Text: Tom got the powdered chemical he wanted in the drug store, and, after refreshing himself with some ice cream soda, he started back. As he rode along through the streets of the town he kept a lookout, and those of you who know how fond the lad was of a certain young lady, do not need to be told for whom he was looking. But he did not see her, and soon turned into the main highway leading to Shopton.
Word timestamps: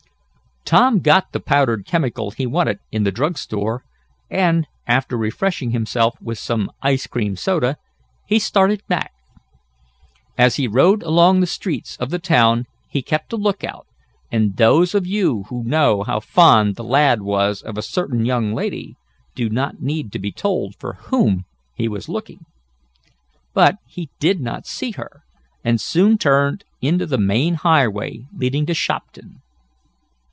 Tom 0.63 0.99
got 1.01 1.33
the 1.33 1.41
powdered 1.41 1.85
chemical 1.85 2.31
he 2.31 2.45
wanted 2.47 2.79
in 2.93 3.03
the 3.03 3.11
drug 3.11 3.37
store, 3.37 3.83
and, 4.29 4.65
after 4.87 5.17
refreshing 5.17 5.71
himself 5.71 6.15
with 6.21 6.39
some 6.39 6.71
ice 6.81 7.07
cream 7.07 7.35
soda, 7.35 7.75
he 8.25 8.39
started 8.39 8.81
back. 8.87 9.11
As 10.37 10.55
he 10.55 10.69
rode 10.69 11.03
along 11.03 11.37
through 11.37 11.41
the 11.41 11.47
streets 11.47 11.97
of 11.97 12.09
the 12.09 12.19
town 12.19 12.67
he 12.87 13.01
kept 13.01 13.33
a 13.33 13.35
lookout, 13.35 13.85
and 14.31 14.55
those 14.55 14.95
of 14.95 15.05
you 15.05 15.43
who 15.49 15.61
know 15.65 16.03
how 16.03 16.21
fond 16.21 16.77
the 16.77 16.85
lad 16.85 17.21
was 17.21 17.61
of 17.61 17.77
a 17.77 17.81
certain 17.81 18.23
young 18.25 18.53
lady, 18.53 18.95
do 19.35 19.49
not 19.49 19.81
need 19.81 20.09
to 20.13 20.19
be 20.19 20.31
told 20.31 20.75
for 20.79 20.93
whom 21.09 21.43
he 21.75 21.89
was 21.89 22.07
looking. 22.07 22.45
But 23.53 23.75
he 23.87 24.09
did 24.19 24.39
not 24.39 24.65
see 24.65 24.91
her, 24.91 25.23
and 25.65 25.81
soon 25.81 26.17
turned 26.17 26.63
into 26.81 27.05
the 27.05 27.17
main 27.17 27.55
highway 27.55 28.25
leading 28.33 28.65
to 28.67 28.73
Shopton. 28.73 29.41